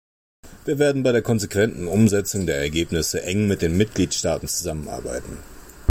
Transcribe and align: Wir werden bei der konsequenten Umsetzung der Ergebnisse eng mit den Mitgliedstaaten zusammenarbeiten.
Wir 0.65 0.79
werden 0.79 1.03
bei 1.03 1.11
der 1.11 1.21
konsequenten 1.21 1.87
Umsetzung 1.87 2.47
der 2.47 2.57
Ergebnisse 2.57 3.21
eng 3.21 3.47
mit 3.47 3.61
den 3.61 3.77
Mitgliedstaaten 3.77 4.47
zusammenarbeiten. 4.47 5.37